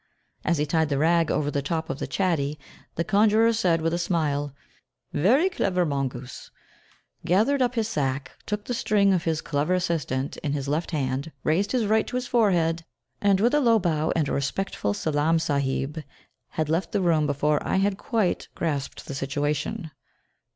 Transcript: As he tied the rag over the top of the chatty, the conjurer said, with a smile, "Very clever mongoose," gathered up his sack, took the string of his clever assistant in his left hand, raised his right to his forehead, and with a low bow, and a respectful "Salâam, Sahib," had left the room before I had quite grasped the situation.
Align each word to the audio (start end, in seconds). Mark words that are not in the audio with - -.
As 0.43 0.57
he 0.57 0.65
tied 0.65 0.89
the 0.89 0.97
rag 0.97 1.29
over 1.29 1.51
the 1.51 1.61
top 1.61 1.87
of 1.87 1.99
the 1.99 2.07
chatty, 2.07 2.57
the 2.95 3.03
conjurer 3.03 3.53
said, 3.53 3.81
with 3.83 3.93
a 3.93 3.99
smile, 3.99 4.51
"Very 5.13 5.47
clever 5.47 5.85
mongoose," 5.85 6.49
gathered 7.23 7.61
up 7.61 7.75
his 7.75 7.87
sack, 7.87 8.31
took 8.47 8.65
the 8.65 8.73
string 8.73 9.13
of 9.13 9.25
his 9.25 9.41
clever 9.41 9.75
assistant 9.75 10.37
in 10.37 10.53
his 10.53 10.67
left 10.67 10.89
hand, 10.89 11.31
raised 11.43 11.71
his 11.71 11.85
right 11.85 12.07
to 12.07 12.15
his 12.15 12.25
forehead, 12.25 12.83
and 13.21 13.39
with 13.39 13.53
a 13.53 13.61
low 13.61 13.77
bow, 13.77 14.11
and 14.15 14.27
a 14.27 14.31
respectful 14.33 14.93
"Salâam, 14.95 15.39
Sahib," 15.39 15.99
had 16.49 16.67
left 16.67 16.93
the 16.93 17.01
room 17.01 17.27
before 17.27 17.61
I 17.63 17.75
had 17.75 17.99
quite 17.99 18.47
grasped 18.55 19.05
the 19.05 19.13
situation. 19.13 19.91